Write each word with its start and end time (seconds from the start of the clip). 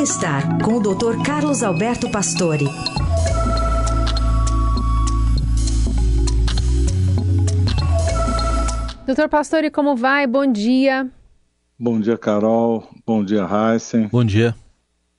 Bem-estar 0.00 0.64
com 0.64 0.78
o 0.78 0.80
Dr. 0.80 1.22
Carlos 1.26 1.62
Alberto 1.62 2.10
Pastore. 2.10 2.64
Doutor 9.04 9.28
Pastore, 9.28 9.70
como 9.70 9.94
vai? 9.94 10.26
Bom 10.26 10.50
dia. 10.50 11.06
Bom 11.78 12.00
dia, 12.00 12.16
Carol. 12.16 12.88
Bom 13.06 13.22
dia, 13.22 13.46
Heisen. 13.46 14.08
Bom 14.08 14.24
dia. 14.24 14.54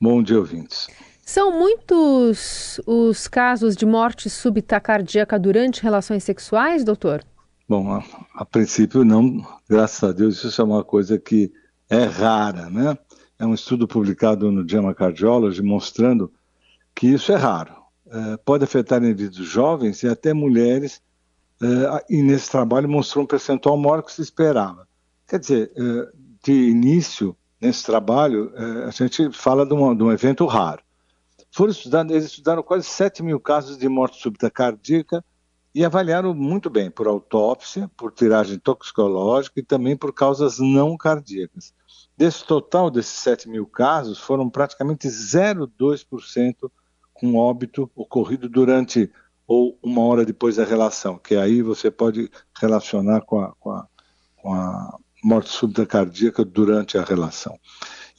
Bom 0.01 0.23
dia, 0.23 0.39
ouvintes. 0.39 0.87
São 1.23 1.51
muitos 1.51 2.81
os 2.87 3.27
casos 3.27 3.75
de 3.75 3.85
morte 3.85 4.31
súbita 4.31 4.79
cardíaca 4.79 5.37
durante 5.37 5.83
relações 5.83 6.23
sexuais, 6.23 6.83
doutor? 6.83 7.23
Bom, 7.69 7.93
a, 7.93 8.03
a, 8.33 8.43
princípio 8.43 9.05
não, 9.05 9.45
graças 9.69 10.03
a 10.03 10.11
Deus, 10.11 10.43
isso 10.43 10.59
é 10.59 10.65
uma 10.65 10.83
coisa 10.83 11.19
que 11.19 11.53
é 11.87 12.05
rara, 12.05 12.67
né? 12.67 12.97
É 13.41 13.45
um 13.45 13.55
estudo 13.55 13.87
publicado 13.87 14.51
no 14.51 14.69
JAMA 14.69 14.93
Cardiology 14.93 15.63
mostrando 15.63 16.31
que 16.93 17.07
isso 17.07 17.31
é 17.31 17.35
raro. 17.35 17.73
É, 18.05 18.37
pode 18.37 18.63
afetar 18.63 19.03
indivíduos 19.03 19.47
jovens 19.47 20.03
e 20.03 20.07
até 20.07 20.31
mulheres, 20.31 21.01
é, 21.59 22.05
e 22.07 22.21
nesse 22.21 22.51
trabalho 22.51 22.87
mostrou 22.87 23.23
um 23.23 23.27
percentual 23.27 23.75
maior 23.77 24.03
que 24.03 24.13
se 24.13 24.21
esperava. 24.21 24.87
Quer 25.27 25.39
dizer, 25.39 25.71
é, 25.75 26.11
de 26.43 26.53
início, 26.53 27.35
nesse 27.59 27.83
trabalho, 27.83 28.53
é, 28.55 28.83
a 28.83 28.91
gente 28.91 29.31
fala 29.31 29.65
de, 29.65 29.73
uma, 29.73 29.95
de 29.95 30.03
um 30.03 30.11
evento 30.11 30.45
raro. 30.45 30.83
Foram 31.49 31.71
estudados, 31.71 32.11
eles 32.11 32.25
estudaram 32.25 32.61
quase 32.61 32.85
7 32.85 33.23
mil 33.23 33.39
casos 33.39 33.75
de 33.75 33.89
morte 33.89 34.21
súbita 34.21 34.51
cardíaca 34.51 35.25
e 35.73 35.83
avaliaram 35.83 36.35
muito 36.35 36.69
bem 36.69 36.91
por 36.91 37.07
autópsia, 37.07 37.89
por 37.97 38.11
tiragem 38.11 38.59
toxicológica 38.59 39.59
e 39.59 39.63
também 39.63 39.97
por 39.97 40.13
causas 40.13 40.59
não 40.59 40.95
cardíacas. 40.95 41.73
Desse 42.21 42.45
total 42.45 42.91
desses 42.91 43.13
7 43.13 43.49
mil 43.49 43.65
casos, 43.65 44.19
foram 44.19 44.47
praticamente 44.47 45.07
0,2% 45.07 46.69
com 47.11 47.35
óbito 47.35 47.89
ocorrido 47.95 48.47
durante 48.47 49.11
ou 49.47 49.75
uma 49.81 50.03
hora 50.03 50.23
depois 50.23 50.57
da 50.57 50.63
relação, 50.63 51.17
que 51.17 51.35
aí 51.35 51.63
você 51.63 51.89
pode 51.89 52.29
relacionar 52.59 53.21
com 53.21 53.41
a, 53.41 53.53
com 53.59 53.71
a, 53.71 53.87
com 54.35 54.53
a 54.53 54.99
morte 55.23 55.49
súbita 55.49 55.83
cardíaca 55.83 56.45
durante 56.45 56.95
a 56.95 57.03
relação. 57.03 57.57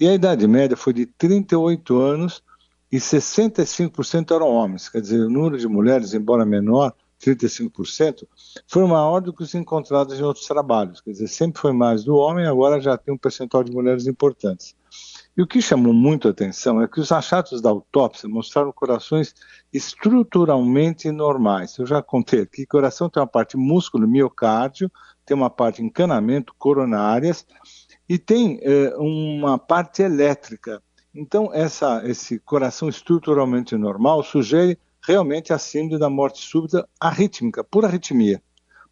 E 0.00 0.08
a 0.08 0.14
idade 0.14 0.48
média 0.48 0.76
foi 0.76 0.92
de 0.92 1.06
38 1.06 1.96
anos 1.96 2.42
e 2.90 2.96
65% 2.96 4.34
eram 4.34 4.48
homens, 4.48 4.88
quer 4.88 5.00
dizer, 5.00 5.20
o 5.20 5.30
número 5.30 5.56
de 5.56 5.68
mulheres, 5.68 6.12
embora 6.12 6.44
menor, 6.44 6.92
35%, 7.22 8.26
foi 8.66 8.86
maior 8.86 9.20
do 9.20 9.32
que 9.32 9.42
os 9.42 9.54
encontrados 9.54 10.18
em 10.18 10.22
outros 10.22 10.46
trabalhos, 10.46 11.00
quer 11.00 11.12
dizer, 11.12 11.28
sempre 11.28 11.60
foi 11.60 11.72
mais 11.72 12.04
do 12.04 12.16
homem, 12.16 12.46
agora 12.46 12.80
já 12.80 12.96
tem 12.96 13.14
um 13.14 13.18
percentual 13.18 13.62
de 13.62 13.72
mulheres 13.72 14.06
importantes. 14.06 14.74
E 15.34 15.40
o 15.40 15.46
que 15.46 15.62
chamou 15.62 15.94
muito 15.94 16.28
a 16.28 16.30
atenção 16.30 16.82
é 16.82 16.86
que 16.86 17.00
os 17.00 17.10
achados 17.10 17.62
da 17.62 17.70
autópsia 17.70 18.28
mostraram 18.28 18.70
corações 18.70 19.34
estruturalmente 19.72 21.10
normais. 21.10 21.78
Eu 21.78 21.86
já 21.86 22.02
contei 22.02 22.42
aqui, 22.42 22.66
coração 22.66 23.08
tem 23.08 23.20
uma 23.22 23.26
parte 23.26 23.56
músculo, 23.56 24.06
miocárdio, 24.06 24.90
tem 25.24 25.34
uma 25.34 25.48
parte 25.48 25.82
encanamento, 25.82 26.54
coronárias, 26.58 27.46
e 28.06 28.18
tem 28.18 28.60
eh, 28.62 28.94
uma 28.98 29.58
parte 29.58 30.02
elétrica, 30.02 30.82
então, 31.14 31.50
essa, 31.52 32.02
esse 32.06 32.38
coração 32.38 32.88
estruturalmente 32.88 33.76
normal 33.76 34.22
sugere 34.22 34.78
realmente 35.02 35.52
a 35.52 35.58
síndrome 35.58 35.98
da 35.98 36.08
morte 36.08 36.40
súbita 36.40 36.88
arrítmica, 37.00 37.64
por 37.64 37.84
arritmia. 37.84 38.42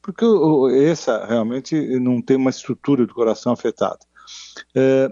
Porque 0.02 0.24
essa 0.84 1.26
realmente 1.26 1.74
não 2.00 2.22
tem 2.22 2.36
uma 2.36 2.50
estrutura 2.50 3.06
do 3.06 3.14
coração 3.14 3.52
afetada. 3.52 3.98
É, 4.74 5.08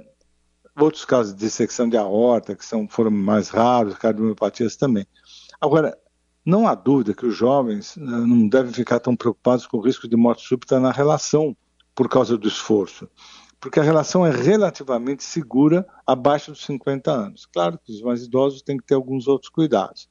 outros 0.79 1.05
casos 1.05 1.35
de 1.35 1.41
dissecção 1.41 1.89
de 1.89 1.97
aorta, 1.97 2.55
que 2.55 2.65
são, 2.65 2.89
foram 2.89 3.11
mais 3.11 3.49
raros, 3.49 3.99
cardiomiopatias 3.99 4.77
também. 4.77 5.07
Agora, 5.61 5.97
não 6.45 6.67
há 6.67 6.75
dúvida 6.75 7.13
que 7.13 7.27
os 7.27 7.37
jovens 7.37 7.97
né, 7.97 8.19
não 8.27 8.49
devem 8.49 8.73
ficar 8.73 8.99
tão 8.99 9.15
preocupados 9.15 9.67
com 9.67 9.77
o 9.77 9.83
risco 9.83 10.09
de 10.09 10.17
morte 10.17 10.47
súbita 10.47 10.81
na 10.81 10.91
relação 10.91 11.57
por 11.95 12.09
causa 12.09 12.39
do 12.39 12.49
esforço 12.49 13.09
porque 13.61 13.81
a 13.81 13.83
relação 13.83 14.25
é 14.25 14.31
relativamente 14.31 15.25
segura 15.25 15.87
abaixo 16.07 16.53
dos 16.53 16.65
50 16.65 17.11
anos. 17.11 17.47
Claro 17.47 17.79
que 17.79 17.93
os 17.93 18.01
mais 18.03 18.23
idosos 18.23 18.63
têm 18.63 18.77
que 18.77 18.85
ter 18.85 18.95
alguns 18.95 19.27
outros 19.27 19.51
cuidados. 19.51 20.09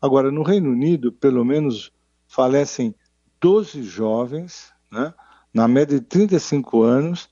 Agora, 0.00 0.30
no 0.30 0.42
Reino 0.42 0.70
Unido, 0.70 1.12
pelo 1.12 1.44
menos 1.44 1.92
falecem 2.26 2.94
12 3.40 3.82
jovens, 3.82 4.72
né, 4.90 5.12
na 5.52 5.66
média 5.66 5.98
de 5.98 6.06
35 6.06 6.82
anos, 6.82 7.28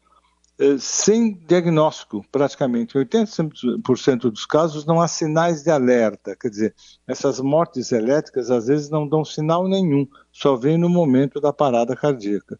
eh, 0.59 0.77
sem 0.79 1.35
diagnóstico, 1.35 2.25
praticamente. 2.33 2.97
Em 2.97 3.01
80% 3.01 4.31
dos 4.31 4.47
casos 4.47 4.87
não 4.87 5.01
há 5.01 5.07
sinais 5.07 5.63
de 5.63 5.71
alerta, 5.71 6.35
quer 6.35 6.49
dizer, 6.49 6.75
essas 7.07 7.41
mortes 7.41 7.93
elétricas 7.93 8.51
às 8.51 8.67
vezes 8.67 8.89
não 8.89 9.07
dão 9.07 9.25
sinal 9.25 9.69
nenhum, 9.69 10.07
só 10.33 10.57
vem 10.57 10.79
no 10.79 10.89
momento 10.89 11.41
da 11.41 11.53
parada 11.53 11.95
cardíaca. 11.95 12.59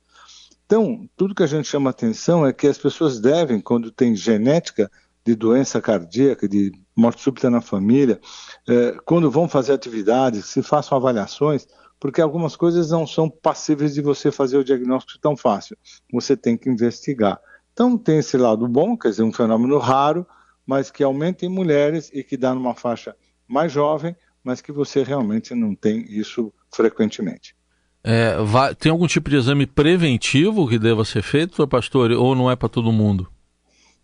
Então, 0.67 1.09
tudo 1.17 1.35
que 1.35 1.45
a 1.45 1.47
gente 1.47 1.69
chama 1.69 1.91
atenção 1.91 2.45
é 2.45 2.53
que 2.53 2.67
as 2.67 2.77
pessoas 2.77 3.21
devem, 3.21 3.61
quando 3.61 3.91
tem 3.91 4.15
genética 4.15 4.91
de 5.27 5.35
doença 5.35 5.81
cardíaca, 5.81 6.49
de 6.49 6.71
morte 6.95 7.21
súbita 7.21 7.51
na 7.51 7.61
família, 7.61 8.21
é, 8.69 8.97
quando 9.05 9.29
vão 9.29 9.49
fazer 9.49 9.73
atividades, 9.73 10.47
se 10.47 10.63
façam 10.63 10.97
avaliações, 10.97 11.67
porque 11.99 12.21
algumas 12.21 12.55
coisas 12.55 12.91
não 12.93 13.05
são 13.05 13.29
passíveis 13.29 13.93
de 13.93 14.01
você 14.01 14.31
fazer 14.31 14.57
o 14.57 14.63
diagnóstico 14.65 15.19
tão 15.21 15.37
fácil. 15.37 15.77
Você 16.13 16.37
tem 16.37 16.57
que 16.57 16.71
investigar. 16.71 17.41
Então, 17.73 17.99
tem 17.99 18.19
esse 18.19 18.37
lado 18.37 18.69
bom, 18.69 18.97
quer 18.97 19.09
dizer, 19.11 19.25
um 19.25 19.33
fenômeno 19.33 19.79
raro, 19.79 20.25
mas 20.65 20.93
que 20.93 21.03
aumenta 21.03 21.45
em 21.45 21.49
mulheres 21.49 22.09
e 22.15 22.23
que 22.23 22.37
dá 22.37 22.55
numa 22.55 22.75
faixa 22.75 23.17
mais 23.49 23.73
jovem, 23.73 24.15
mas 24.45 24.61
que 24.61 24.71
você 24.71 25.03
realmente 25.03 25.55
não 25.57 25.75
tem 25.75 26.07
isso 26.09 26.53
frequentemente. 26.73 27.57
É, 28.05 28.37
vai, 28.45 28.77
tem 28.77 28.93
algum 28.93 29.09
tipo 29.09 29.29
de 29.29 29.37
exame 29.37 29.67
preventivo 29.67 30.69
que 30.69 30.79
deva 30.79 31.05
ser 31.05 31.23
feito, 31.23 31.67
Pastor, 31.67 32.13
ou 32.13 32.37
não 32.37 32.49
é 32.49 32.55
para 32.55 32.69
todo 32.69 32.93
mundo? 32.93 33.29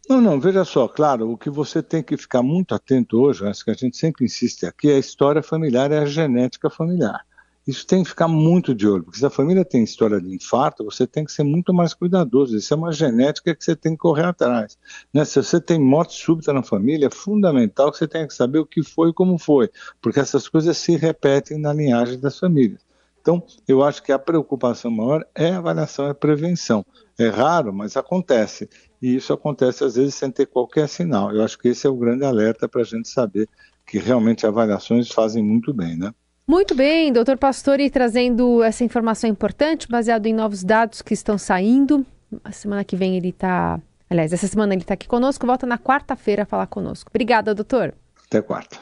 Não, 0.08 0.20
não, 0.20 0.40
veja 0.40 0.64
só, 0.64 0.88
claro, 0.88 1.30
o 1.30 1.38
que 1.38 1.48
você 1.48 1.80
tem 1.80 2.02
que 2.02 2.16
ficar 2.16 2.42
muito 2.42 2.74
atento 2.74 3.20
hoje, 3.20 3.46
acho 3.46 3.64
que 3.64 3.70
a 3.70 3.74
gente 3.74 3.96
sempre 3.96 4.24
insiste 4.24 4.66
aqui, 4.66 4.90
é 4.90 4.96
a 4.96 4.98
história 4.98 5.42
familiar, 5.42 5.92
é 5.92 5.98
a 5.98 6.04
genética 6.04 6.68
familiar. 6.68 7.24
Isso 7.64 7.86
tem 7.86 8.02
que 8.02 8.08
ficar 8.08 8.26
muito 8.26 8.74
de 8.74 8.88
olho, 8.88 9.04
porque 9.04 9.20
se 9.20 9.24
a 9.24 9.30
família 9.30 9.64
tem 9.64 9.84
história 9.84 10.20
de 10.20 10.34
infarto, 10.34 10.84
você 10.84 11.06
tem 11.06 11.24
que 11.24 11.30
ser 11.30 11.44
muito 11.44 11.72
mais 11.72 11.94
cuidadoso. 11.94 12.56
Isso 12.56 12.74
é 12.74 12.76
uma 12.76 12.90
genética 12.90 13.54
que 13.54 13.64
você 13.64 13.76
tem 13.76 13.92
que 13.92 13.98
correr 13.98 14.24
atrás. 14.24 14.76
Né? 15.14 15.24
Se 15.24 15.40
você 15.40 15.60
tem 15.60 15.78
morte 15.78 16.20
súbita 16.20 16.52
na 16.52 16.64
família, 16.64 17.06
é 17.06 17.10
fundamental 17.10 17.92
que 17.92 17.98
você 17.98 18.08
tenha 18.08 18.26
que 18.26 18.34
saber 18.34 18.58
o 18.58 18.66
que 18.66 18.82
foi 18.82 19.10
e 19.10 19.14
como 19.14 19.38
foi, 19.38 19.70
porque 20.00 20.18
essas 20.18 20.48
coisas 20.48 20.76
se 20.76 20.96
repetem 20.96 21.56
na 21.56 21.72
linhagem 21.72 22.18
das 22.18 22.36
famílias. 22.36 22.80
Então, 23.20 23.40
eu 23.68 23.84
acho 23.84 24.02
que 24.02 24.10
a 24.10 24.18
preocupação 24.18 24.90
maior 24.90 25.24
é 25.32 25.52
a 25.52 25.58
avaliação, 25.58 26.06
é 26.06 26.10
a 26.10 26.14
prevenção. 26.14 26.84
É 27.16 27.28
raro, 27.28 27.72
mas 27.72 27.96
acontece. 27.96 28.68
E 29.02 29.16
isso 29.16 29.32
acontece 29.32 29.82
às 29.82 29.96
vezes 29.96 30.14
sem 30.14 30.30
ter 30.30 30.46
qualquer 30.46 30.88
sinal. 30.88 31.34
Eu 31.34 31.42
acho 31.42 31.58
que 31.58 31.68
esse 31.68 31.86
é 31.86 31.90
o 31.90 31.96
grande 31.96 32.24
alerta 32.24 32.68
para 32.68 32.82
a 32.82 32.84
gente 32.84 33.08
saber 33.08 33.48
que 33.84 33.98
realmente 33.98 34.46
avaliações 34.46 35.10
fazem 35.10 35.42
muito 35.42 35.74
bem, 35.74 35.96
né? 35.96 36.14
Muito 36.46 36.74
bem, 36.74 37.12
doutor 37.12 37.36
Pastore 37.36 37.90
trazendo 37.90 38.62
essa 38.62 38.84
informação 38.84 39.28
importante, 39.28 39.88
baseado 39.88 40.26
em 40.26 40.34
novos 40.34 40.62
dados 40.62 41.02
que 41.02 41.14
estão 41.14 41.36
saindo. 41.36 42.06
A 42.44 42.52
semana 42.52 42.84
que 42.84 42.96
vem 42.96 43.16
ele 43.16 43.30
está. 43.30 43.80
Aliás, 44.08 44.32
essa 44.32 44.46
semana 44.46 44.74
ele 44.74 44.82
está 44.82 44.94
aqui 44.94 45.08
conosco, 45.08 45.46
volta 45.46 45.66
na 45.66 45.78
quarta-feira 45.78 46.42
a 46.42 46.46
falar 46.46 46.66
conosco. 46.66 47.10
Obrigada, 47.10 47.54
doutor. 47.54 47.94
Até 48.26 48.40
quarta. 48.40 48.78